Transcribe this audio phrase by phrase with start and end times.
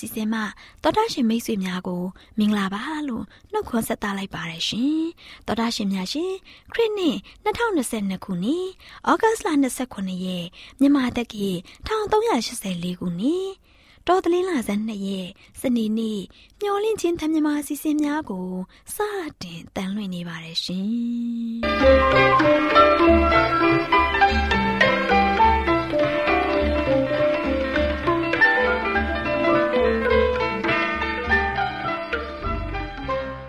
[0.00, 2.02] ချင်းတန်လွင့်စီစဉ်မှတော်တာရှင်မိတ်ဆွေများကို
[2.38, 5.04] မင်္ဂလာပါလို့နှုတ်ခွန်းဆက်သလိုက်ပါရရှင်
[5.46, 6.32] တော်တာရှင်များရှင်
[6.72, 8.66] ခရစ်နှစ်2022ခုနှစ်
[9.10, 9.48] ဩဂတ်လ
[9.84, 10.46] 29ရက်
[10.80, 11.48] မြန်မာတက္ကီ
[11.86, 13.50] 1384ခုနှစ်
[14.08, 15.28] တော်တလင်းလာဇန်2ရက်
[15.60, 16.20] စနေနေ့
[16.60, 18.50] မျောလင့်ချင်းသံမြမအစီအစဉ်များကို
[18.94, 18.96] စ
[19.42, 23.59] တင်တန်လွင့်နေပါရရှင်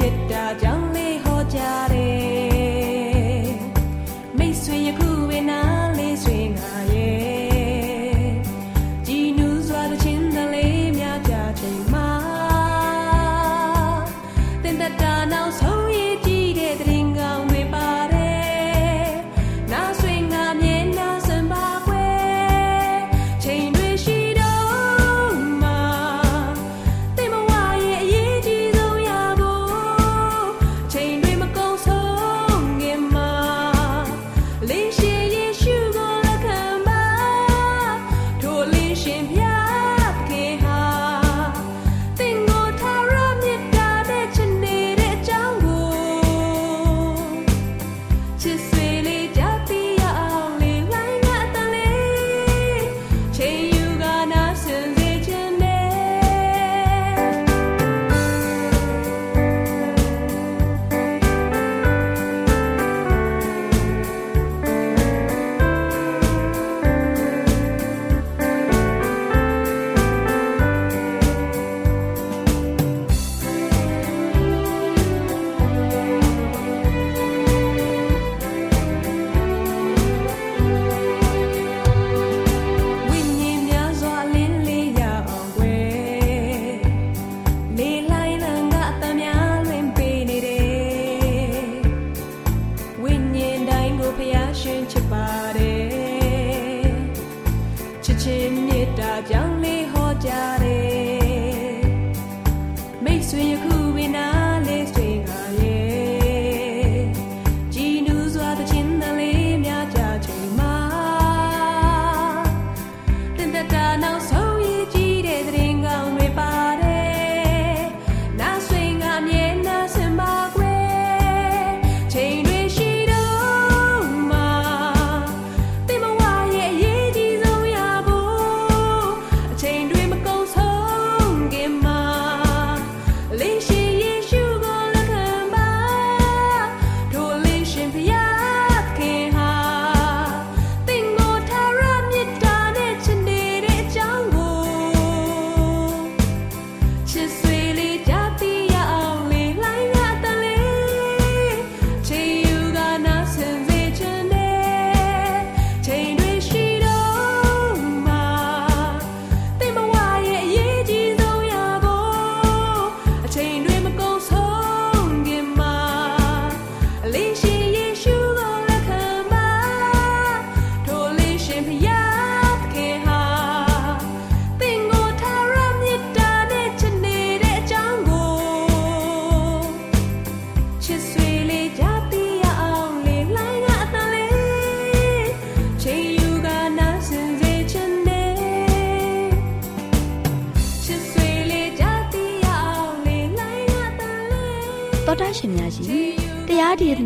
[0.00, 0.79] ဒေသ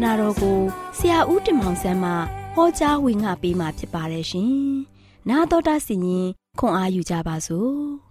[0.03, 0.59] နာတော်ကို
[0.97, 2.11] ဆရာဦးတင်မောင်ဆန်းမှ
[2.55, 4.51] ဟောကြားဝင်ငါပေးมาဖြစ်ပါတယ်ရှင်။
[5.29, 6.27] 나တော်တာစီရင်
[6.59, 7.71] ခွန်အားယူကြပါစို့။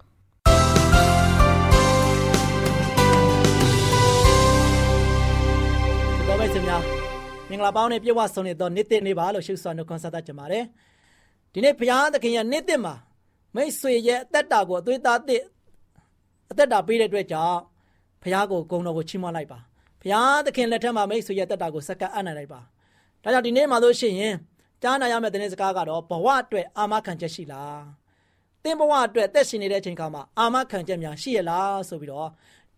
[6.27, 6.81] တော်ပဲရှင်များ
[7.49, 10.63] မင်္ဂလာပေါင်းနဲ့ပြည့်ဝဆုံးနေသောနေ့တစ်နေ့ပါလို့ရှုစွာနှုတ်ခွန်းဆက်သကြပါတယ်
[11.53, 12.95] ဒီနေ့ဘုရားသခင်ရဲ့နေ့တစ်မှာ
[13.55, 15.43] မိတ်ဆွေရဲ့အသက်တာကိုအသွေးသားသစ်
[16.51, 17.57] အသက်တာပေးတဲ့အတွက်ကြောင့်
[18.21, 19.59] ဘုရားကိုဂုဏ်တော်ကိုချီးမွမ်းလိုက်ပါ
[20.04, 22.60] ဘုရားသခင်လက်ထက်မှာမိတ်ဆွေရဲ့အသက်တာကိုစက္ကန့်အံ့နိုင်လိုက်ပါ
[23.22, 24.34] ဒါကြောင့်ဒီနေ့မှာလို့ရှိရင်
[24.82, 27.82] ကြားနာရမယ့်တဲ့စကားကတော့ဘဝအတွက်အာမခံချက်ရှိလား
[28.62, 32.28] သင်ဘဝအတွက်သက်ရှင်နေတဲ့အချိန်ခါမှာအာမခံချက်များရှိရလားဆိုပြီးတော့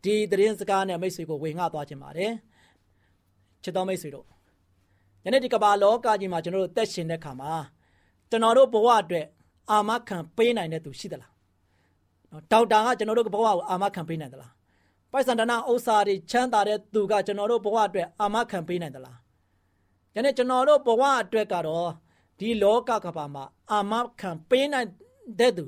[0.04, 2.32] ဒီသတင်းစကားနဲ့မိတ်ဆွေကိုဝေငှသွားခြင်းပါတယ်
[3.62, 4.26] ချစ်တော်မိတ်ဆွေတို့
[5.24, 7.52] ယနေ့ဒီကမ္ဘာလောကကြီးမှာကျွန်တော်တို့သက်ရှင်တဲ့ခါမှာ
[8.30, 9.26] ကျွန်တော်တို့ဘဝအတွက်
[9.70, 11.32] အာမခံပေးနိုင်တဲ့သူရှိသလား
[12.30, 14.55] နော်ဒေါက်တာကကျွန်တော်တို့ဘဝကိုအာမခံပေးနိုင်သလား
[15.16, 19.18] ပိုက်ဆံတနာဥစ္စာတွေချမ်းသာတဲ့သူကကျွန်တော်တို့ဘဝအတွက်အာမခံပေးနိုင်သလား
[20.14, 21.88] ယနေ့ကျွန်တော်တို့ဘဝအတွက်ကတော့
[22.38, 24.88] ဒီလောကကဘာမှာအာမခံပေးနိုင်
[25.40, 25.64] တဲ့သူ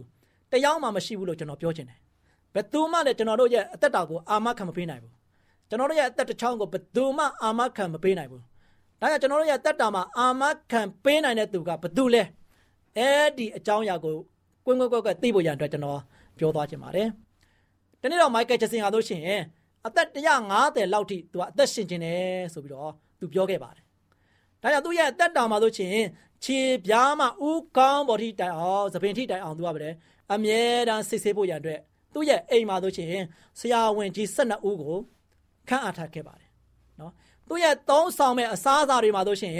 [0.53, 1.99] တယောက်မှမရှိဘူးလို့ကျွန်တော်ပြောချင်တယ်
[2.55, 5.13] ဘယ်သူမှလည်းကျွန်တော်တို့ရဲ့အသက်တာကိုအာမခံမပေးနိုင်ဘူး
[5.69, 8.43] ကျွန်တော်တို့ရဲ့အသက်တစ်ချောင်းကိုဘယ်သူမှအာမခံမပေးနိုင်ဘူး
[9.01, 12.23] ဒါကြောင့်ကျွန်တော်တို့ရဲ့တက်တာမှာအာမခံပေးနိုင်တဲ့သူကဘယ်သူလဲ
[12.97, 14.15] အဲ့ဒီအကြောင်းအရာကို
[14.65, 16.01] ကွင်းကွင်းကွက်ကွက်သိဖို့ရန်အတွက်ကျွန်တော်
[16.39, 17.09] ပြောသွားချင်ပါတယ်။
[18.01, 19.43] ဒီနေ့တော့မိုက်ကယ်ဂျက်ဆင်ဟာလို့ရှိရင်
[19.87, 20.09] အသက်
[20.51, 23.85] 150လောက်ထိသူကအသက်ရှင်ခြင်းတယ်ဆိုပြီးတော့သူပြောခဲ့ပါတယ်။
[24.63, 26.07] ဒါကြောင့်သူ့ရဲ့အသက်တာမှာလို့ရှိရင်
[26.45, 29.89] ခြေပြားမှဥကောင်းပေါ်ထိတိုင်အောင်သပင်ထိတိုင်အောင်သူကပဲ
[30.33, 31.81] အမြဲတမ်းစစ်ဆေးဖို့ရန်အတွက်
[32.15, 33.25] သူ့ရဲ့အိမ်မှာလို့ရှိရင်
[33.59, 34.97] ဆရာဝန်ကြီး12ဦးကို
[35.69, 36.49] ခန့်အပ်ထားခဲ့ပါတယ်။
[37.01, 37.13] နော်
[37.49, 39.55] သူ့ရဲ့သုံးဆောင်မဲ့အစားအစာတွေမှာတို့ရှင်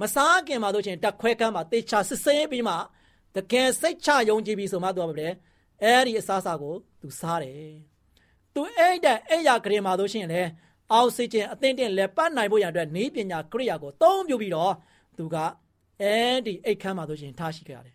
[0.00, 2.74] မစားခင်မှာတို့ရှင်တက်ခွဲကမ်းမှာတေချာစစ်ဆေးပြီးမှ
[3.36, 5.28] တကယ်စိတ်ချယုံကြည်ပြီးဆိုမှသူကပဲ
[5.82, 7.74] အဲ့ဒီအစားအစာကိုသူစားတယ်
[8.54, 10.42] သူအဲ့တဲ့အဲ့ရကလေးမှာတို့ရှင်လေ
[10.92, 14.74] အောက်ဆီဂျင်အသင့်တင်လက်ပတ်နိုင်ဖို့ရတဲ့နေပညာကရိယာကိုသုံးပြပြီးတော့
[15.18, 15.36] သူက
[16.02, 17.94] အဲ့ဒီအိတ်ခမ်းမှာတို့ရှင်ထားရှိခဲ့ရတယ်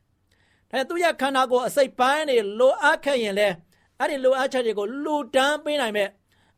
[0.71, 3.47] ဒါသူရဲ့ခန္ဓာကိုယ်အစိတ်ပိုင်းတွေလိုအပ်ခဲ့ရင်လေ
[3.99, 6.09] အဲ့ဒီလိုအပ်ချက်တွေကိုလူတန်းပေးနိုင်မဲ့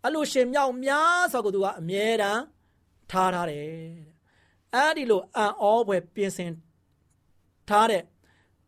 [0.06, 2.42] အလိုရှင်မြောက်များဆိုကိုသူကအမြဲတမ်း
[3.12, 3.66] ထားထားတယ်
[4.74, 6.52] အဲ့ဒီလိုအံ့ဩဖွယ်ပြင်ဆင်
[7.70, 8.02] ထားတဲ့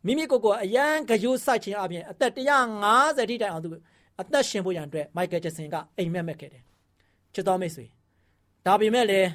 [0.07, 3.69] မိမိကိုယ်ကိုအရန်ဂယုစိုက်ခြင်းအပြင်အသက်150ထိတိုင်အောင်သူ
[4.21, 6.63] အသက်ရှင်ဖို့ရန်အတွက်မိုက်ကယ်ဂျက်ဆင်ကအိမ်မက်မက်ခဲ့တယ်
[7.33, 7.85] ချစ်တော်မိတ်ဆွေ
[8.65, 9.29] ဒါပေမဲ့လည်း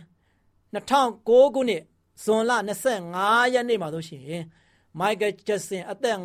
[0.74, 1.82] 2009ခုနှစ်
[2.24, 2.52] ဇွန်လ
[2.98, 4.22] 25ရက်နေ့မှာဆိုရှင်
[4.98, 6.18] မိုက်ကယ်ဂျက်ဆင်အသက်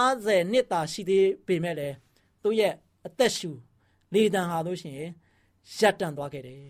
[0.00, 1.94] 50နှစ်သာရှိသေးပေမဲ့လည်း
[2.42, 2.72] သူ့ရဲ့
[3.06, 3.50] အသက်ရှူ
[4.14, 4.94] လေတံဟာဆိုရှင်
[5.78, 6.64] ရပ်တန့်သွားခဲ့တယ်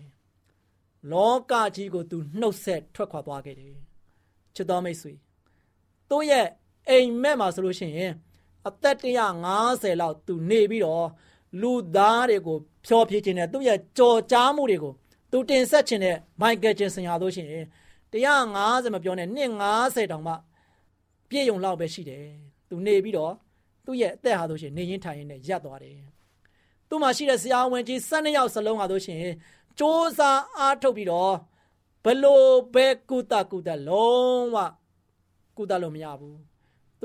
[1.11, 3.75] လောကကြီးကိုသူနှုတ်ဆက်ထွက်ခွာသွားခဲ့တယ်
[4.55, 5.13] ချစ်တော်မိတ်ဆွေ
[6.09, 6.47] သူ့ရဲ့
[6.89, 8.13] အိမ်မက်မှာဆိုလို့ရှိရင်
[8.67, 8.97] အသက်
[9.47, 11.07] 150လောက်သူနေပြီးတော့
[11.61, 14.93] လူသားတွေကိုဖျော်ဖြေခြင်းနဲ့သူ့ရဲ့ကြော်ကြားမှုတွေကို
[15.31, 17.65] သူတင်ဆက်ခြင်းနဲ့မိုက်ကယ်ဂျင်ဆင်ဟာလို့ရှိရင်
[18.13, 19.27] 150မပြောနဲ့
[19.69, 20.33] 250တောင်မှ
[21.29, 22.25] ပြည့်ုံလောက်ပဲရှိတယ်
[22.69, 23.33] သူနေပြီးတော့
[23.85, 25.97] သူ့ရဲ့အသက်ဟာလို့ရှိရင်နေရင်ထိုင်ရင်နဲ့ရပ်သွားတယ်
[26.89, 29.33] သူ့မှာရှိတဲ့ဆရာဝန်ကြီး12ယောက်စလုံးဟာလို့ရှိရင်
[29.77, 29.81] စ조
[30.17, 30.19] 사
[30.57, 31.35] အားထုတ်ပြီးတော့
[32.03, 34.57] ဘလို့ပဲကုသကုသလုံးဝ
[35.57, 36.37] ကုသလို့မရဘူး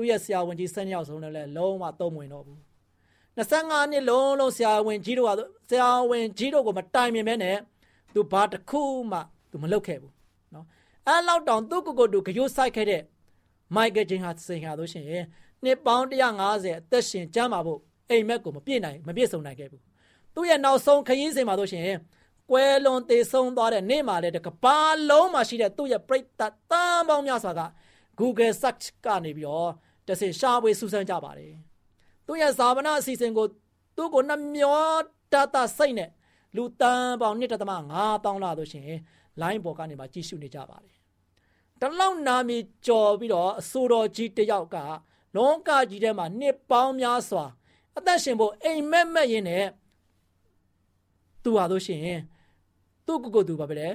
[0.00, 2.58] ူ့ရဲ့ဆရာဝန်ကြီး၁၂ယောက်ဆုံးလည်းလုံးဝသုံးဝင်တော့ဘူး
[3.36, 5.32] 25နှစ်လုံးလုံးဆရာဝန်ကြီးတို့က
[5.70, 7.56] ဆရာဝန်ကြီးတို့ကိုမတိုင်မြင်မဲနဲ့
[8.14, 9.18] သူဘာတစ်ခုမှ
[9.50, 10.12] သူမလုပ်ခဲ့ဘူး
[10.52, 10.64] เนาะ
[11.08, 13.02] အဲလောက်တောင်သူ့ကိုယ်ကိုယ်သူကြိုးဆိုင်ခဲ့တဲ့
[13.74, 15.24] မိုက်ကယ်ဂျင်ဟာစင်ဟာလို့ရှိရင်
[15.64, 16.06] နှစ်ပေါင်း
[16.42, 17.80] 150အသက်ရှင်ကျမ်းမာဖို့
[18.10, 19.82] အိမ်မက်ကိုမပြည့်နိုင်မပြည့်စုံနိုင်ခဲ့ဘူး
[20.34, 21.98] သူ့ရဲ့နောက်ဆုံးခရီးစဉ်မှာလို့ရှိရင်
[22.50, 24.78] ကွဲလွန်သေးဆုံးသွားတဲ့နေ့မှာလည်းတကဘာ
[25.10, 27.62] လုံးမှာရှိတဲ့သူ့ရဲ့ပြိတ္တတန်ပေါင်းများစွာက
[28.20, 29.70] Google search ကနေပြီးတော့
[30.07, 31.53] တဆင်ရှာဖွေစူးစမ်းကြပါတယ်။
[32.25, 33.47] သူ့ရဲ့ဇာဝနာအစီအစဉ်ကို
[33.97, 34.81] သူ့ကိုနှမျော
[35.33, 36.09] တတစိတ်နဲ့
[36.55, 38.85] လူတန်ပေါင်း1.5တောင်းလာလို့ရှင်
[39.41, 40.95] line ပေါ်ကနေမှကြည့်ရှုနေကြပါတယ်။
[41.81, 44.77] တလောက်နာမည်ကြော်ပြီးတော့အဆိုတော်ကြီးတယောက်က
[45.35, 47.45] လောကကြီးထဲမှာနှစ်ပေါင်းများစွာ
[47.97, 49.65] အသက်ရှင်ဖို့အိမ်မက်မက်ရင်းနဲ့
[51.43, 52.21] သူဟာလို့ရှိရင်
[53.05, 53.87] သူ့ကိုယ်ကိုယ်သူပါပဲလေ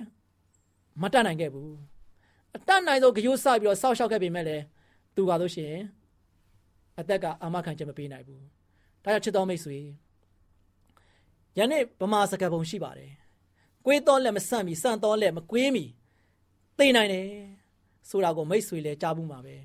[1.03, 1.75] မတတ်နိုင်ခဲ့ဘူး
[2.57, 4.63] အတတ်နိုင်ဆုံးကြိုးစပြီးတော့စောက်ရှောက်ခဲ့ပေမဲ့လည်း
[5.17, 5.83] သူပါလို့ရှိရင်
[7.01, 8.43] အသက်ကအမခံချက်မပေးနိုင်ဘူး
[9.03, 9.79] ဒါကြောင့်ချစ်တော်မိတ်ဆွေ
[11.59, 13.13] ယနေ့ဗမာစကားပုံရှိပါတယ်
[13.87, 15.85] ကွေးတော်လက်မဆန့်မီဆန့်တော်လက်မကွေးမီ
[16.79, 17.29] သိနိုင်တယ်
[18.09, 19.57] ဆိုတာကိုမိတ်ဆွေလည်းကြားဘူးမှာပဲ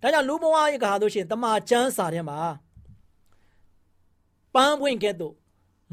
[0.00, 2.38] ဒါကြောင့်လူဘဝရဲ့ကဟာလို့ရှိရင်တမန်ကျမ်းစာထဲမှာ
[4.54, 5.34] ပန်းပွင့်ကဲ့သို့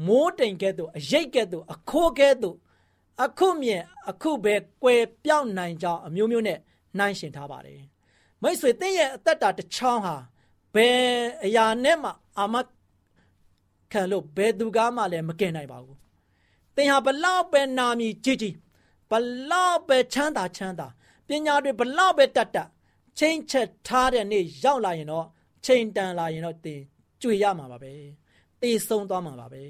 [0.06, 2.56] မိုးတိမ်ကဲ့သို့အရိတ်ကဲ့သို့အခိုးကဲ့သို့
[3.24, 6.58] အခုမြင်အခုပဲကွယ်ပြောင်းနိုင်ကြောင်းအမျိုးမျိုးနဲ့
[6.98, 7.80] နှိုင်းရှင်ထားပါတယ်
[8.42, 10.16] မိတ်ဆွေသင်ရဲ့အသက်တာတစ်ချောင်းဟာ
[10.74, 11.00] ဘယ်
[11.44, 12.54] အရာနဲ့မှအာမ
[13.92, 15.98] ခံလို့ဘယ်သူကမှလည်းမကင်နိုင်ပါဘူး
[16.76, 18.54] သင်ဟာဘလောက်ပဲနာမည်ကြီးကြီး
[19.10, 19.12] ဘ
[19.50, 20.88] လောက်ပဲချမ်းသာချမ်းသာ
[21.26, 22.68] ပညာတွေဘလောက်ပဲတတ်တတ်
[23.18, 25.26] ချိန်ချက်ထားတဲ့နေ့ရောက်လာရင်တော့
[25.64, 26.80] ချိန်တန်လာရင်တော့သင်
[27.22, 27.92] ကြွေရမှာပါပဲ
[28.60, 29.62] တေဆုံးသွားမှာပါပဲ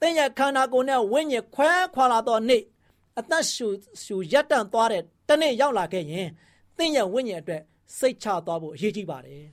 [0.00, 2.62] သင်ရဲ့ခန္ဓာကိုယ်နဲ့ဝိညာဉ်ခွဲခွာလာတော့နေ့
[3.18, 3.66] အသက်ရှူ
[4.02, 6.28] ရှူရက်တန့်သွားတဲ့တနေ့ရောက်လာခဲ့ရင်
[6.76, 7.62] သင်ရဲ့ဝိညာဉ်အတွက်
[7.98, 9.44] စိတ်ချသွားဖို့အရေးကြီးပါတယ်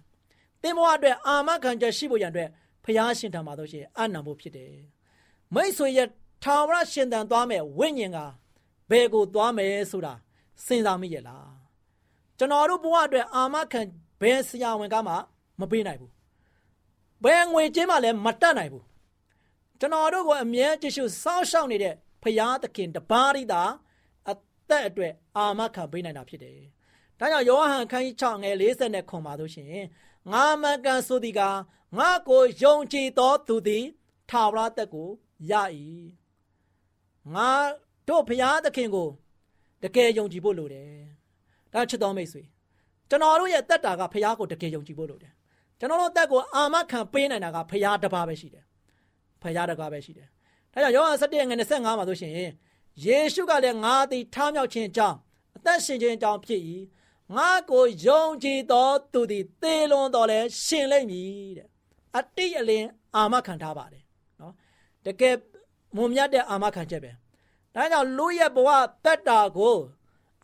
[0.62, 2.50] သင်ဘဝအတွက်အာမခံချက်ရှိဖို့ရန်အတွက်
[2.84, 4.74] ဖျားရှင်ထံမှာတော့ရှင်အနံဖို့ဖြစ်တယ်
[5.56, 6.08] မိတ်ဆွေရဲ့
[6.44, 8.18] ထာဝရရှင်တန်သွားမယ်ဝိညာဉ်က
[8.90, 10.14] ဘယ်ကိုသွားမယ်ဆိုတာ
[10.66, 11.52] စဉ်းစားမိရဲ့လား
[12.38, 13.82] ကျွန်တော်တို့ဘဝအတွက်အာမခံ
[14.22, 15.14] ဘယ်ဆရာဝန်ကမှ
[15.60, 16.12] မပေးနိုင်ဘူး
[17.24, 18.86] ဘယ်ငွေကြေးမှလည်းမတတ်နိုင်ဘူး
[19.80, 21.94] ကျွန်တော်တို့ကိုအမြဲတရှိစောင့်ရှောက်နေတဲ့
[22.24, 23.64] ဖရာသခင်တပါးရိတာ
[24.30, 24.34] အ
[24.70, 26.60] သက်အတွက်အာမခံပေးနိုင်တာဖြစ်တယ်။
[27.20, 29.86] ဒါကြောင့်ယောဟန်ခန်းကြီး6ငယ်40နဲ့ခွန်ပါလို့ရှိရင်
[30.32, 31.42] ငါမကန်ဆိုသည်က
[31.98, 33.86] ငါကိုယုံကြည်သောသူသည်
[34.30, 35.10] ထာဝရသက်ကို
[35.52, 35.54] ရ၏။
[37.36, 37.50] ငါ
[38.08, 39.08] တို့ဖရာသခင်ကို
[39.84, 40.90] တကယ်ယုံကြည်ဖို့လိုတယ်။
[41.74, 42.44] ဒါချစ်တော်မိတ်ဆွေ
[43.10, 45.34] ကျွန်တော်တို့ရဲ့တက်တာကဖရာကိုတကယ်ယုံကြည်ဖို့လိုတယ်။
[45.80, 48.64] ကျွန်တော်တို့တက်ကိုအာမခံပေးနိုင်တာကဖရာတစ်ပါးပဲရှိတယ်
[49.42, 50.28] ဖရာတကားပဲရှိတယ်။
[50.74, 52.32] ဒါကြောင့်ယောဟန်7ငွေ25မှာဆိုရှင်
[53.06, 55.18] ယေရှုကလည်းငါသည်ထားမြောက်ခြင်းအကြောင်း
[55.58, 56.62] အသက်ရှင်ခြင်းအကြောင်းဖြစ်၏။
[57.36, 61.68] ငါကိုယုံကြည်သောသူသည်သေလွန်တော်လဲရှင်လိမ့်မည်တဲ့
[62.18, 64.04] အတိအလင်းအာမခံထားပါတယ်
[64.42, 64.54] နော်။
[65.06, 65.36] တကယ်
[65.96, 67.12] မုံမြတ်တဲ့အာမခံချက်ပဲ။
[67.76, 68.70] ဒါကြောင့်လူရဲ့ဘဝ
[69.06, 69.78] တက်တာကို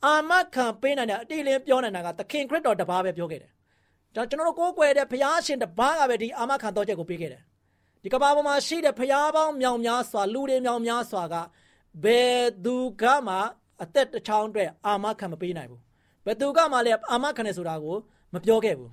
[0.06, 3.52] အာမခံပေးနိုင်တဲ့အတိအလင်းပြောနိုင်တာကသခင်ခရစ်တော်တပါးပဲပြောခဲ့တယ်။
[4.16, 7.42] ဒါကျွန်တော်တို့ကိုးကွယ်တဲ့ဘုရားရှင်တပါးကပဲဒီအာမခံတော်ချက်ကိုပေးခဲ့တယ်။
[8.04, 11.36] ဒီကမ္ဘာပေါ်မှာရှိတဲ့ဖျားပေါင်းမြောင်များစွာလူတွေမြောင်များစွာက
[12.04, 13.36] ဘယ်သူကမှ
[13.84, 15.82] အသက်တစ်ချောင်းအတွက်အာမခံမပေးနိုင်ဘူး
[16.26, 17.96] ဘယ်သူကမှလည်းအာမခံတယ်ဆိုတာကို
[18.34, 18.92] မပြောခဲ့ဘူး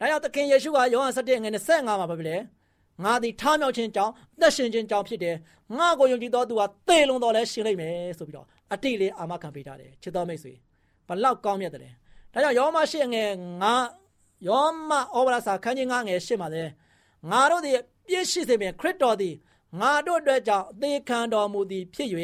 [0.00, 2.36] ဒါကြောင့်သခင်ယေရှုကယောဟန်7ငွေ25မှာပြောပြလေ
[3.04, 5.36] ငါသည်ထားမြောက်ခြင်းကြောင့်အသက်ရှင်ခြင်းကြောင့်ဖြစ်တယ်
[5.78, 10.52] ငါကိုယုံကြည်သောသူဟာသေလွန်တော်လဲရှင်လိမ့်မယ်ဆိုပြီးတော့အတိလေးအာမခံပေးထားတယ်ချစ်တော်မိတ်ဆွေ
[11.08, 13.30] ဘလောက်ကောင်းမြတ်တယ်ဒါကြောင့်ယောမရှိငယ်
[13.62, 13.74] ငါ
[14.48, 16.64] ယောမဩဝါဒစာခန်းကြီး9ငယ်8မှာလဲ
[17.30, 19.34] ငါတို့သည်ပြည့်ရှိစေပင်ခရစ်တော်သည်
[19.80, 22.08] ငါတို့အတွက်ကြောင့်အသေးခံတော်မူသည်ဖြစ်၍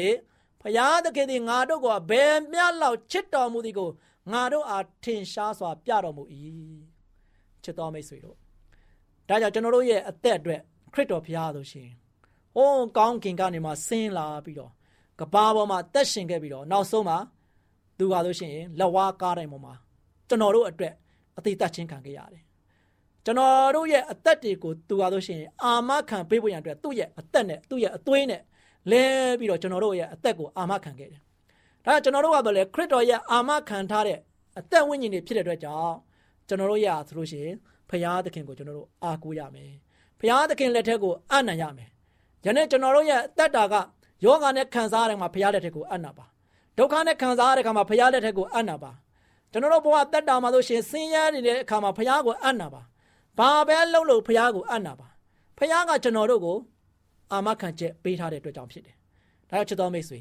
[0.61, 3.89] ဖျားသခင်သည်ငါတို့ကိုဘယ်မျှလောက်ချစ်တော်မူသည်ကို
[4.31, 6.23] ငါတို့အားထင်ရှားစွာပြတော်မူ၏
[7.63, 8.37] ချစ်တော်မိတ်ဆွေတို့
[9.27, 10.61] ဒါကြောင့်ကျွန်တော်တို့ရဲ့အသက်အတွက်
[10.93, 11.89] ခရစ်တော်ဖျားဆိုရှင်
[12.55, 14.71] ဟိုးကောင်းကင်ကနေမှဆင်းလာပြီးတော့
[15.19, 17.17] ကဘာပေါ်မှာတက်ရှင်ခဲ့ပြီးတော့နောက်ဆုံးမှာ
[17.97, 19.73] သူပါလို့ရှိရင်လက်ဝါးကားတိုင်းပေါ်မှာ
[20.27, 20.93] ကျွန်တော်တို့အတွက်
[21.37, 22.43] အသေးသက်ချင်းခံခဲ့ရတယ်
[23.25, 28.41] ကျွန်တော်တို့ရဲ့အသက်တွေကိုသူပါလို့ရှိရင်အာမခံပေးဖို့ရန်အတွက်သူ့ရဲ့အသက်နဲ့သူ့ရဲ့အသွေးနဲ့
[28.91, 29.03] လဲ
[29.39, 31.21] ပြီးတော့ကျွန်တော်တို့ရဲ့အသက်ကိုအာမခံခဲ့တယ်။
[31.85, 34.17] ဒါကျွန်တော်တို့ကတော့လေခရစ်တော်ရဲ့အာမခံထားတဲ့
[34.59, 35.95] အသက်ဝိညာဉ်တွေဖြစ်တဲ့အတွက်ကြောင့်
[36.47, 37.55] ကျွန်တော်တို့ရဆိုလို့ရှိရင်
[37.89, 39.71] ဖရာသခင်ကိုကျွန်တော်တို့အားကိုးရမယ်။
[40.19, 41.89] ဖရာသခင်လက်ထက်ကိုအနံ့ရမယ်။
[42.45, 43.75] ယနေ့ကျွန်တော်တို့ရဲ့အသက်တာက
[44.25, 46.25] ယောဂာနဲ့ခံစားရတဲ့မှာဖရာလက်ထက်ကိုအနံ့ပါ။
[46.77, 48.91] ဒုက္ခနဲ့ခံစားရတဲ့အခါမှာဖရာလက်ထက်ကိုအနံ့ပါ။
[49.51, 52.81] ကျွန်တော်တို့ဘဝတက်တာမှာဆိုရှင်ဆင်းရဲနေတဲ့အခါမှာဖရာကိုအနံ့ပါ
[53.37, 55.07] ဘာပဲလုပ်လို့ဖះကိုအံ့နာပါ
[55.57, 56.57] ဖះကကျွန်တော်တို့ကို
[57.31, 58.95] အာမခံချက်ပေးထားတဲ့အတွက်ကြောင့်ဖြစ်တယ်
[59.49, 60.19] ဒါကြောင့်ချစ်တော်မိတ်ဆွေ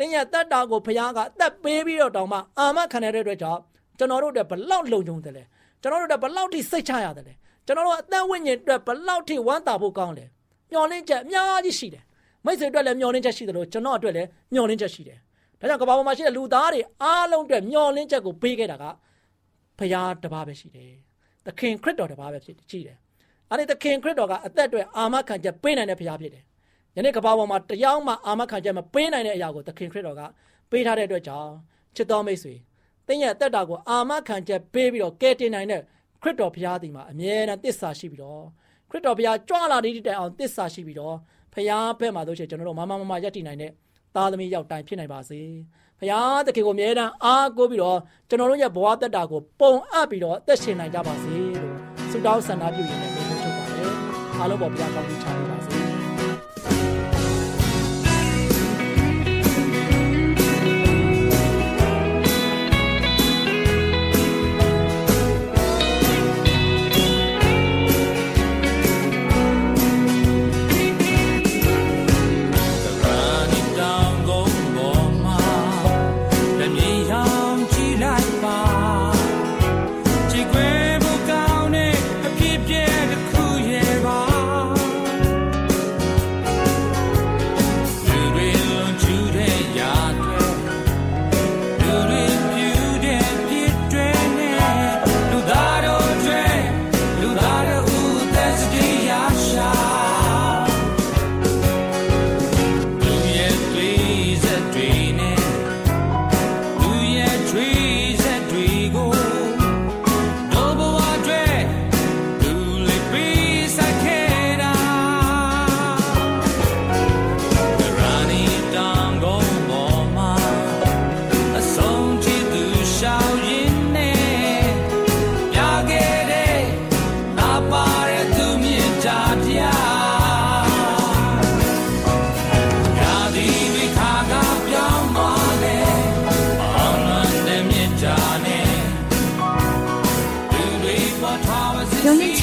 [0.00, 3.60] တင်းရဲ့တက်တာကိုဖះကအသက်ပေးပြီးတော့တောင်မှအာမခံတဲ့အတွက်ကြောင့်
[3.98, 5.44] ကျွန်တော်တို့အတွက်ဘလောက်လုံခြုံတယ်လဲ
[5.82, 7.34] ကျွန်တော်တို့အတွက်ဘလောက်ထိစိတ်ချရတယ်လဲ
[7.66, 10.24] ကျွန်တော်တို့အသက်ဝိညာဉ်အတွက်ဘလောက်ထိဝမ်းသာဖို့ကောင်းလဲ
[10.70, 12.04] မျောလင်းချက်အများကြီးရှိတယ်
[12.44, 15.18] မိတ်ဆွေအတွက်လည်းမျောလင်းချက်ရှိတယ်လို့ကျွန်တော်အတွက်လည်းမျောလင်းချက်ရှိတယ်
[15.60, 18.84] ဒါကြောင့်ကမ္ဘာပေါ်မှာရှိတဲ့လူသားတွေအားလုံးအတွက်မျောလင်းချက်ကိုပေးခဲ့တာက
[19.78, 20.92] ဖះတပါးပဲရှိတယ်
[21.46, 22.98] သခင်ခရစ်တော်တပါးပဲဖြစ်ကြည့်တယ်။
[23.50, 26.44] အဲ့ဒီသခင်ခရစ်တော်ကအသက်အတွက်အာမခံချက်ပေးနိုင်တဲ့ဘုရားဖြစ်တယ်။
[26.96, 30.22] ယနေ့ကမ္ဘာပေါ်မှာတရားမှအာမခံချက်မပေးနိုင်တဲ့အရာကိုသခင်ခရစ်တော်က
[30.70, 31.50] ပေးထားတဲ့အတွက်ကြောင့်
[31.96, 32.54] ချစ်တော်မိတ်ဆွေ
[33.06, 35.82] တင်းရဲ့အသက်တာကိုအာမခံချက်ပေးပြီးတော့ကယ်တင်နိုင်တဲ့
[36.22, 38.42] ခရစ်တော်ဘုရားဒီမှာအမြဲတမ်းတစ္ဆာရှိပြီးတော့
[38.90, 41.16] ခရစ်တော်ဘုရားကြွလာတဲ့တိုင်အောင်တစ္ဆာရှိပြီးတော့
[41.54, 43.70] ဘုရားဘက်မှာတို့ချေကျွန်တော်တို့မမမမယက်တည်နိုင်တဲ့
[44.14, 45.40] သားသမီးရောက်တိုင်းဖြစ်နိုင်ပါစေ
[45.98, 51.76] ဘုရားသခင်ကိုအမြဲတမ်းအားကိုးပြီးတော့ကျွန်တော်တို့ရဲ့ဘဝတက်တာကိုပုံအပ်ပြီးတော့အသက်ရှင်နိုင်ကြပါစေလို့
[52.10, 53.92] ဆုတောင်းဆန္ဒပြုရင်းနဲ့ပြောချုပ်ပါတယ်
[54.38, 55.69] အားလုံးပေါ်ဘုရားကောင်းချီးချပေးပါစေ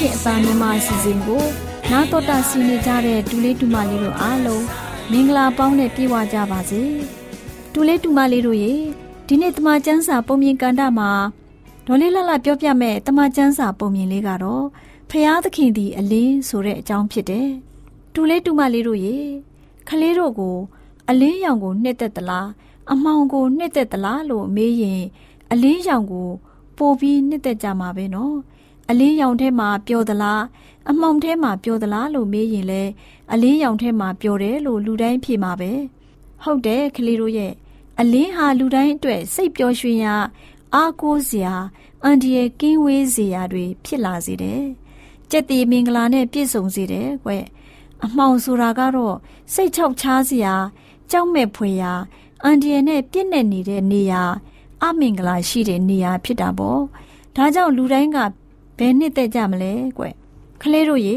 [0.00, 1.42] ျင်းအသားမြန်မာအစီအစဉ်ကို
[1.90, 4.64] နာတော်တာဆင်းနေကြတဲ့ဒူလေးဒူမလေးတို့အားလုံး
[5.10, 6.82] မင်္ဂလာပေါင်းနဲ့ပြည့်ဝကြပါစေ
[7.72, 8.74] ဒူလေးဒူမလေးတို့ရေ
[9.26, 11.10] ဒီနေ့တမချန်းစာပုံမြင်ကန်တာမှာ
[11.86, 14.64] ဒေါ်လေးလှလှပြောပြမဲ့တမချန်းစာပုံမြင်လေးကတော့
[15.10, 17.48] ဖျားသခင်ဒီအလင်းဆိုတဲ့အကြောင်းဖြစ်တယ်
[18.14, 19.16] ဒူလေးဒူမလေးတို့ရေ
[19.88, 20.56] ခလေးတို့ကို
[21.08, 22.48] အလင်းရောင်ကိုနှစ်သက်သလား
[22.92, 25.02] အမောင်ကိုနှစ်သက်သလားလို့မေးရင်
[25.52, 26.28] အလင်းရောင်ကို
[26.78, 28.36] ပို့ပြီးနှစ်သက်ကြမှာပဲနော်
[28.90, 30.42] အလင်းရောင်ထဲမှာပျော်သလား
[30.90, 32.82] အမှောင်ထဲမှာပျော်သလားလို့မေးရင်လဲ
[33.32, 35.72] အလင်းရောင်ထဲမှာပျော်တယ်လို့လူတိုင်းဖြေမှာပဲ
[36.42, 37.52] ဟုတ်တယ်ကလေးတို့ရဲ့
[38.00, 40.14] အလင်းဟာလူတိုင်းအတွက်စိတ်ပျော်ရွှင်ရာ
[40.74, 41.54] အားကိုးစရာ
[42.02, 44.62] အန်ဒီရဲ့ကင်းဝေးစရာတွေဖြစ်လာစေတယ်
[45.30, 47.30] ကြက်တီမင်္ဂလာနဲ့ပြည့်စုံစေတယ်ကွ
[48.04, 49.16] အမှောင်ဆိုတာကတော့
[49.54, 50.54] စိတ်ချောက်ချားစရာ
[51.10, 51.92] ကြောက်မဲ့ဖွယ်ရာ
[52.42, 54.22] အန်ဒီရဲ့နဲ့ပြည့်နေနေတဲ့နေရာ
[54.82, 56.80] အမင်္ဂလာရှိတဲ့နေရာဖြစ်တာပေါ့
[57.36, 58.18] ဒါကြောင့်လူတိုင်းက
[58.78, 60.04] ဘယ်နှစ်သက်ကြမလဲကွ
[60.60, 61.16] ခလေးတို့ရေ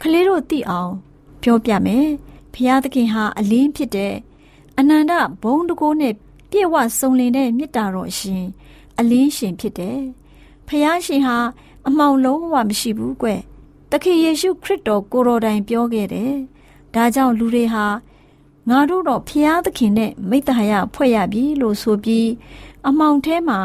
[0.00, 0.92] ခလေးတို့သိအောင်
[1.42, 2.06] ပြောပြမယ်
[2.54, 4.14] ဖျားသခင်ဟာအလင်းဖြစ်တဲ့
[4.78, 6.14] အနန္တဘုံတကိုးနဲ့
[6.50, 8.44] ပြည့်ဝစုံလင်တဲ့မေတ္တာတော်ရှင်
[8.98, 10.00] အလင်းရှင်ဖြစ်တယ်
[10.68, 11.36] ဖျားရှင်ဟာ
[11.86, 13.28] အမှောင်လုံးဝမရှိဘူးကွ
[13.90, 16.34] တခင်ယေရှုခရစ်တော်ကိုတော်တိုင်ပြောခဲ့တယ်
[16.94, 17.86] ဒါကြောင့်လူတွေဟာ
[18.68, 22.28] ငါတို့တော့ဖျားသခင်နဲ့မိတ္တဟာယဖွဲ့ရပြီလို့ဆိုပြီး
[22.88, 23.60] အမှောင်ထဲမှာ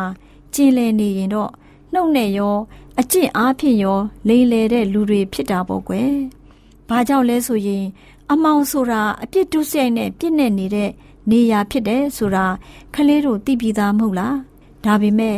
[0.54, 1.52] ကျင်လည်နေရင်တော့
[1.94, 2.58] နှုတ်နဲ့ရော
[3.02, 6.12] အကျင့်အားဖြင့်ရောလိမ်လည်တဲ့လူတွေဖြစ်တာပေါ့ကွယ်။
[6.90, 7.86] ဘာကြောင့်လဲဆိုရင်
[8.32, 10.92] အမောင်ဆိုတာအပြစ်ဒုစရိုက်နဲ့ပြစ်နေနေတဲ့
[11.30, 12.46] နေရာဖြစ်တယ်ဆိုတာ
[12.94, 14.36] ခလေးတို့သိပြီးသားမဟုတ်လား။
[14.86, 15.38] ဒါပေမဲ့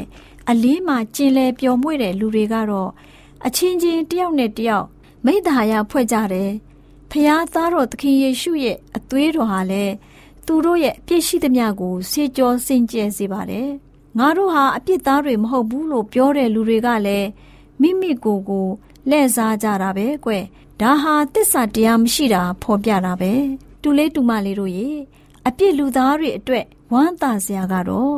[0.49, 2.89] အလင်းမှာကျင်လည်ပျော်မွေ့တဲ့လူတွေကတော့
[3.45, 4.85] အချင်းချင်းတယောက်နဲ့တယောက်
[5.25, 6.51] မိသားရဖွဲ့ကြတယ်။
[7.11, 9.93] ဖျားသားတော်သခင်ယေရှုရဲ့အသွေးတော်ဟာလည်း
[10.45, 13.69] သူတို့ရဲ့အပြစ်ရှိသမျှကိုစေကြောစင်ကြယ်စေပါတယ်။
[14.17, 17.27] ငါတို့ဟာအပြစ်သားတွေမဟုတ်ဘူးလို့ပြောတဲ့လူတွေကလည်း
[17.81, 18.67] မိမိကိုယ်ကို
[19.09, 20.31] လှည့်စားကြတာပဲကွ
[20.81, 23.33] ဒါဟာတစ္ဆာတရားမရှိတာဖော်ပြတာပဲ
[23.81, 24.89] တူလေးတူမလေးတို့ရေ
[25.47, 28.15] အပြစ်လူသားတွေအတွက်ဝမ်းသာစရာကတော့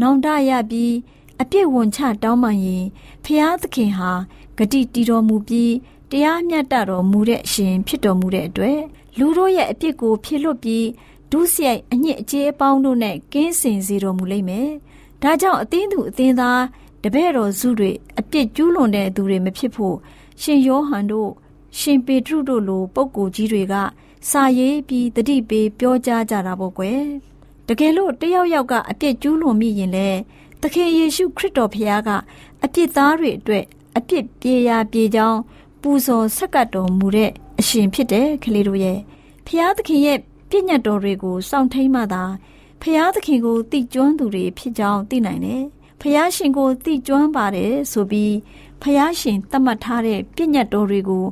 [0.00, 0.94] နောင်တရပြီး
[1.40, 2.84] အပြစ်ဝန်ချတောင်းပန်ရင်
[3.24, 4.12] ဖျားသခင်ဟာ
[4.56, 5.72] ဂတိတီတော်မူပြီး
[6.10, 8.80] တရားမျှတတော်မူတဲ့အရှင်ဖြစ်တော်မူတဲ့အတွက်
[9.18, 10.86] လူတို့ရဲ့အပြစ်ကိုဖြေလွတ်ပြီး
[11.30, 14.70] ဒုစရိုက်အညစ်အကြေးအပေါင်းတို့နဲ့ကင်းစင်စေတော်မူလိမ့်မယ်
[15.22, 16.62] ဒါကြောင့်အသင်းသူအသင်းသား
[17.02, 17.90] တပည့်တော်စုတွေ
[18.34, 19.96] အပြစ်ကျူးလွန်တဲ့သူတွေမဖြစ်ဖို့
[20.42, 21.30] ရှင်ယောဟန်တို့
[21.78, 23.74] ရှင်ပေတရုတို့လိုပုဂ္ဂိုလ်ကြီးတွေက
[24.30, 27.00] စာရေးပြီးတတိပေးပြောကြားကြတာပေါ့ကွယ်
[27.68, 30.08] တကယ်လို့တယောက်ယောက်ကအပြစ်ကျူးလွန်မိရင်လေ
[30.60, 32.10] သခင်ယေရှုခရစ်တော်ဖခင်က
[32.64, 33.64] အပြစ်သားတွေအတွက်
[33.96, 35.40] အပြစ်ပြေရာပြေကြောင်း
[35.82, 38.98] ပူဇော်ဆက်ကပ်တော်မူတဲ့အရှင်ဖြစ်တဲ့ကလေးတို့ရဲ့
[39.46, 40.18] ဖခင်သခင်ရဲ့
[40.50, 42.22] ပြည့်ညတ်တော်တွေကိုစောင့်ထိန်မှသာ
[42.80, 45.64] ဖျားသခင်ကိုတိကျွမ်းသူတွေဖြစ်ကြောင်းသိနိုင်တယ်။
[46.06, 48.34] ဖျားရှင်ကိုတိကျွမ်းပါတယ်ဆိုပြီး
[48.82, 51.24] ဖျားရှင်သတ်မှတ်ထားတဲ့ပြည့်ညတ်တော်တွေကို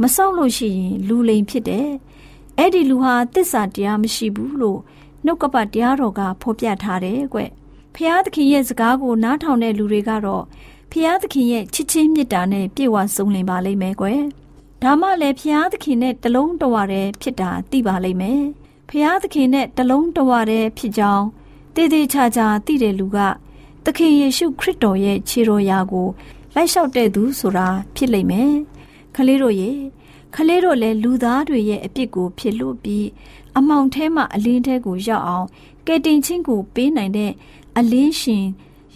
[0.00, 1.88] မစောင့်လို့ရှိရင်လူလိမ်ဖြစ်တယ်။
[2.58, 4.80] အဲ့ဒီလူဟာတစ္ဆာတရားမရှိဘူးလို့
[5.24, 7.40] နှုတ်ကပတ်တရားတော်ကဖော်ပြထားတယ်ကွ။
[7.94, 10.44] ဖျားသခင်ရဲ့စကားကိုနားထောင်တဲ့လူတွေကတော့
[10.92, 14.20] ဖျားသခင်ရဲ့ချစ်ချင်းမေတ္တာနဲ့ပြည့်ဝစုံလင်ပါလိမ့်မယ်ကွယ်။
[14.82, 18.42] ဒါမှလည်းဖျားသခင်နဲ့တလုံးတဝါတည်းဖြစ်တာသိပါလိမ့်မယ်။
[18.90, 21.26] ဖျားသခင်နဲ့တလုံးတဝတည်းဖြစ်ကြောင်း
[21.74, 23.18] တည်တည်ချာချာသိတဲ့လူက
[23.84, 26.08] သခင်ယေရှုခရစ်တော်ရဲ့ခြေတော်ရာကို
[26.54, 28.52] လိုက်လျှောက်တဲ့သူဆိုတာဖြစ်လိမ့်မယ်။
[29.14, 29.78] ခလေးတို့ရဲ့
[30.34, 33.06] ခလေးတို့လည်းလူသားတွေရဲ့အပြစ်ကိုဖြစ်လို့ပြီး
[33.58, 35.46] အမောင်ထဲမှာအလင်းထဲကိုရောက်အောင်
[35.86, 37.32] ကယ်တင်ခြင်းကိုပေးနိုင်တဲ့
[37.76, 38.44] အလင်းရှင်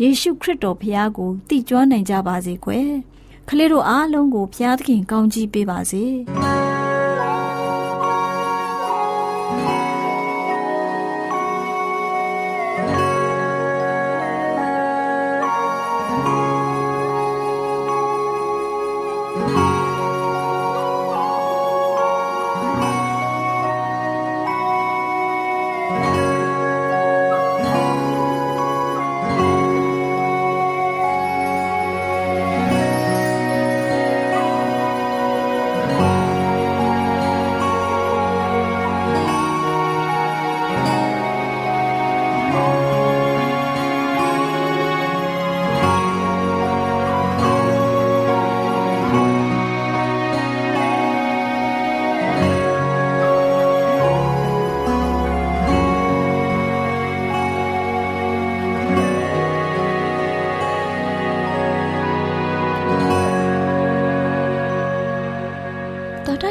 [0.01, 2.91] ယေရှုခရစ်တော်ဖျားကိုတည်ကျွမ်းနိုင်ကြပါစေကွယ်။
[3.49, 6.05] ခလေးတို့အားလုံးကိုဖျားသခင်ကောင်းချီးပေးပါစေ။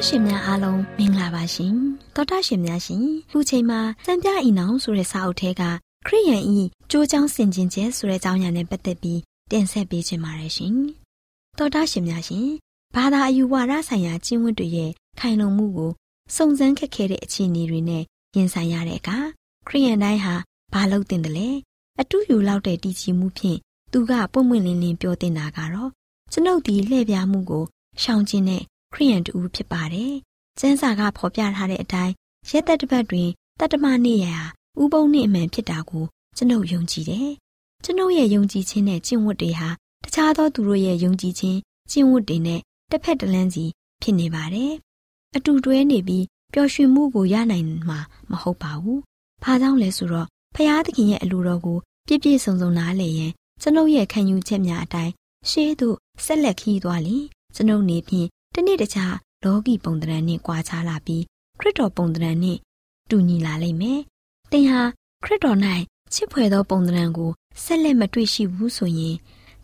[0.08, 1.76] ရှင်များအားလုံးမင်္ဂလာပါရှင်
[2.16, 5.62] သောတာရှင်များရှင်ခုချိန်မှာစံပြအီနောင်ဆိုတဲ့စာအုပ်ထဲက
[6.08, 6.60] ခရိယန်ဤ
[6.92, 9.20] ကြိုးချောင်းဆင်ကျင်ကျဲဆိုတဲ့အကြောင်းအရာနဲ့ပတ်သက်ပြီး
[9.52, 10.76] တင်ဆက်ပေးချင်ပါတယ်ရှင်
[11.58, 12.48] သောတာရှင်များရှင်
[12.96, 15.92] ဘာသာအယူဝါဒဆိုင်ရာကျင့်ဝတ်တွေရဲ့ခိုင်လုံမှုကို
[16.36, 18.04] စုံစမ်းခက်ခဲတဲ့အခြေအနေတွေနဲ့
[18.36, 19.18] ရင်ဆိုင်ရတဲ့အခါ
[19.68, 20.36] ခရိယန်တိုင်းဟာ
[20.74, 21.50] ဘာလုပ်တင်တယ်လဲ
[22.00, 23.60] အတူယူလောက်တဲ့တည်ကြည်မှုဖြင့်
[23.92, 25.90] သူကပွင့်ပွင့်လင်းလင်းပြောတင်တာကတော့
[26.32, 27.64] ကျွန်ုပ်ဒီလှည့်ပြားမှုကို
[28.02, 30.14] ရှောင်ကျဉ်တဲ့ ခရိယန်တူဖြစ်ပါတယ်။
[30.60, 32.14] ကျမ်းစာကဖော်ပြထားတဲ့အတိုင်း
[32.50, 33.30] ရက်သက်တစ်ပတ်တွင်
[33.60, 34.38] တတ္တမနေ့ရာ
[34.82, 36.06] ဥပုံနေ့အမှန်ဖြစ်တာကို
[36.38, 37.30] ကျွန်ုပ်ယုံကြည်တယ်။
[37.84, 39.70] ကျွန်ုပ်ရဲ့ယုံကြည်ခြင်းနဲ့ကျင့်ဝတ်တွေဟာ
[40.04, 41.60] တခြားသောသူတို့ရဲ့ယုံကြည်ခြင်း
[41.92, 42.60] ကျင့်ဝတ်တွေနဲ့
[42.92, 43.66] တစ်ဖက်တစ်လမ်းစီ
[44.02, 44.74] ဖြစ်နေပါတယ်။
[45.36, 48.00] အတူတွဲနေပြီးပျော်ရွှင်မှုကိုရနိုင်မှာ
[48.32, 49.00] မဟုတ်ပါဘူး။
[49.44, 51.78] ဘာကြောင့်လဲဆိုတော့ဖရာသခင်ရဲ့အလိုတော်ကို
[52.08, 55.14] ပြည့်ပြည့်စုံစုံနားလည်ရင်ကျွန်ုပ်ရဲ့ခံယူချက်များအတိုင်း
[55.50, 57.26] ရှေးသို့ဆက်လက်ခီးသွားလျင်
[57.56, 61.24] ကျွန်ုပ်နေဖြင့် တနေ့တခြားလောကီပုံသဏ္ဍာန်နဲ့ကွာခြားလာပြီး
[61.60, 62.58] ခရစ်တော်ပုံသဏ္ဍာန်နဲ့
[63.10, 64.00] တူညီလာလိမ့်မယ်။
[64.52, 64.82] သင်ဟာ
[65.24, 65.58] ခရစ်တော်၌
[66.14, 67.32] ချစ်ဖွယ်သောပုံသဏ္ဍာန်ကို
[67.64, 69.16] ဆက်လက်မတွေ့ရှိဘူးဆိုရင်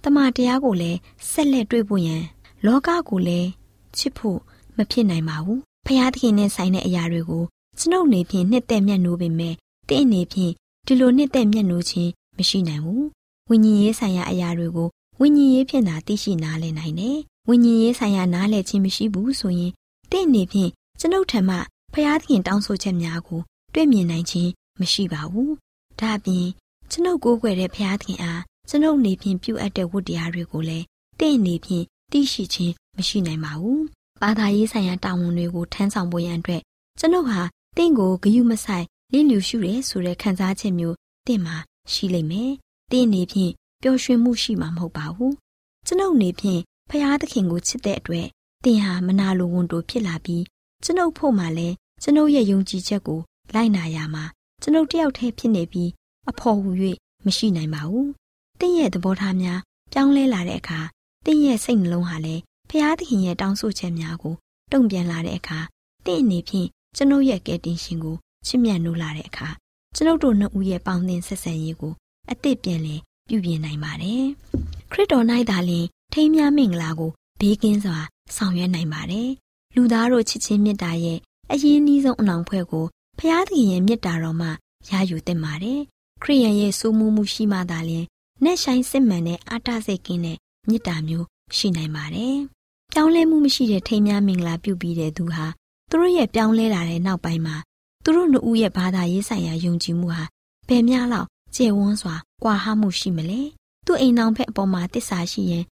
[0.04, 0.98] တမန်တရားကိုလည်း
[1.32, 2.24] ဆက်လက်တွေ့ဖို့ရန်
[2.66, 3.50] လောကကိုလည်း
[3.98, 4.40] ချစ်ဖို့
[4.78, 7.44] မဖြစ်နိုင်ပါဘူး။ဖျားသခင်နဲ့ဆိုင်တဲ့အရာတွေကို
[7.80, 9.56] ကျွန်ုပ်နေဖြင့်နှစ်သက်မျက်နှိုးပေမဲ့
[9.90, 10.54] တင့်အနေဖြင့်
[10.86, 13.04] ဒီလိုနှစ်သက်မျက်နှိုးခြင်းမရှိနိုင်ဘူး။
[13.50, 17.18] ဝိညာဉ်ရေးဆိုင်ရာအရာတွေကိုဝိညာဉ်ရေးဖြင့်သာသိရှိနားလည်နိုင်တယ်။
[17.52, 19.72] ဝိညာဉ်ရေးဆိုင်ရာနားလည်ခြင်းမရှိဘူးဆိုရင်
[20.12, 21.56] တင့်အနေဖြင့်ကျွန်ုပ်ထံမှ
[21.94, 23.42] ဖျားသခင်တောင်းဆိုချက်များကို
[23.74, 25.52] တွေ့မြင်နိုင်ခြင်းမရှိပါဘူး။
[26.00, 26.48] ဒါ့အပြင်
[26.92, 30.86] ကျွန်ုပ်ကိုးကွယ်တဲ့ဖျားသခင်အားကျွန်ုပ်နေဖြင့်ပြုအပ်တဲ့ဝတ္တရားတွေကိုလည်း
[31.20, 33.82] တင့်အနေဖြင့်သိရှိခြင်းမရှိနိုင်ပါဘူး။
[34.22, 36.62] ဘာသာရေးဆိုင်ရာတာဝန်တွေကိုထမ်းဆောင်ဖို့ရန်အတွက်
[37.00, 37.42] ကျွန်ုပ်ဟာ
[37.78, 40.96] တင့်ကိုဂယုမဆိုင်လင်းလျူရှုရဲဆိုတဲ့ခံစားချက်မျိုး
[41.28, 41.56] တင့်မှာ
[41.94, 42.52] ရှိလိမ့်မယ်။
[42.92, 45.34] တင့်အနေဖြင့်ပျော်ရွှင်မှုရှိမှာမဟုတ်ပါဘူး။
[45.88, 48.28] ကျွန်ုပ်နေဖြင့် ဖျားသခင်ကိုချစ်တဲ့အတွက်
[48.66, 50.44] တင်ဟာမနာလိုဝန်တိုဖြစ်လာပြီး
[50.84, 53.20] ကျွန်ုပ်ဖို့မှလည်းကျွန်ုပ်ရဲ့ယုံကြည်ချက်ကို
[53.54, 54.24] လိုက်နာရမှာ
[54.62, 55.90] ကျွန်ုပ်တယောက်တည်းဖြစ်နေပြီး
[56.30, 56.72] အဖို့ဟူ၍
[57.26, 58.08] မရှိနိုင်ပါဘူး။
[58.60, 59.60] တင်းရဲ့သဘောထားများ
[59.92, 60.80] ပြောင်းလဲလာတဲ့အခါ
[61.26, 64.36] တင်းရဲ့စိတ်နှလုံးဟာလည်းဖျားသခင်ရဲ့တောင်းဆိုချက်များကို
[64.72, 65.60] တုံ့ပြန်လာတဲ့အခါ
[66.06, 68.16] တင်းအနေဖြင့်ကျွန်ုပ်ရဲ့ကယ်တင်ရှင်ကို
[68.48, 69.50] ချစ်မြတ်နိုးလာတဲ့အခါ
[69.96, 71.94] ကျွန်ုပ်တို့နှစ်ဦးရဲ့ပေါင်းသင်းဆက်ဆံရေးကို
[72.32, 74.26] အသစ်ပြန်လည်ပြုပြင်နိုင်ပါတယ်။
[74.92, 77.98] ခရစ်တော်၌သာလျှင် ထိမ်းမြမင်္ဂလာကိုဘေးကင်းစွာ
[78.36, 79.30] ဆောင်ရွက်နိုင်ပါတယ်။
[79.76, 81.18] လူသားတို့ချစ်ချင်းမေတ္တာရဲ့
[81.52, 82.86] အရင်နှီးဆုံးအနောင်ဖွဲ့ကို
[83.20, 84.48] ဖျားသခင်ရဲ့မေတ္တာတော်မှ
[84.90, 85.80] ရယူသင့်ပါတယ်။
[86.24, 88.06] ခရိယန်ရဲ့စိုးမိုးမှုရှိမှသာလျှင်
[88.44, 91.26] နဲ့ဆိုင်စစ်မှန်တဲ့အာတစိတ်ကင်းတဲ့မေတ္တာမျိုး
[91.58, 92.38] ရှိနိုင်ပါတယ်။
[92.92, 95.46] ပြောင်းလဲမှုမရှိတဲ့ထိမ်းမြမင်္ဂလာပြုပြီးတဲ့သူဟာ
[95.90, 97.56] သူတို့ရဲ့ပြောင်းလဲလာတဲ့နောက်ပိုင်းမှာ
[98.04, 100.24] သူတို့နှစ်ဦးရဲ့ဘာသာရေးဆိုင်ရာယုံကြည်မှုဟာ
[100.68, 103.42] ဘယ်များလောက်ကျေဝန်းစွာကွာဟမှုရှိမလဲ။
[103.86, 105.66] သူ့အိမ်အောင်ဖက်အပေါ်မှာတစ္ဆာရှိရင်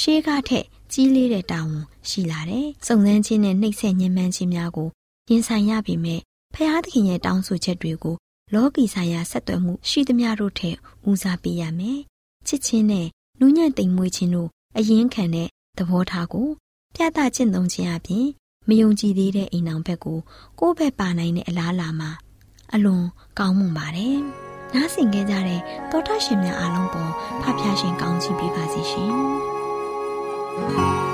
[0.00, 4.88] ရှေးကားထက်ကြီးလေးတဲ့တာဝန်ရှိလာတယ်။စုံစမ်းခြင်းနဲ့နှိပ်စက်ညှဉ်းပန်းခြင်းများကို
[5.30, 6.20] ရင်ဆိုင်ရပေမဲ့
[6.54, 8.16] ဖျားသခင်ရဲ့တောင်းဆိုချက်တွေကို
[8.54, 10.76] လောကီဆိုင်ရာဆက်သွယ်မှုရှိသမျှတို့ထက်
[11.08, 12.00] ဦးစားပေးရမယ်။
[12.46, 13.06] ချစ်ချင်းနဲ့
[13.40, 16.48] နူးညံ့သိမ်မွေ့ခြင်းတို့အရင်ခံတဲ့သဘောထားကို
[16.94, 18.26] ပြသကျင့်သုံးခြင်းအပြင်
[18.68, 20.18] မယုံကြည်သေးတဲ့အိမ်အောင်ဘက်ကို
[20.60, 22.10] ကိုယ့်ဘက်ပါနိုင်တဲ့အလားအလာမှာ
[22.74, 23.04] အလွန်
[23.38, 24.16] ကောင်းမွန်ပါတယ်။
[24.74, 29.14] နားဆင်ကြကြတဲ့တောထရှင်များအားလုံးပေါ်ဖဖျားရှင်ကောင်းချီးပေးပါစီရှင်။
[30.60, 31.13] တာ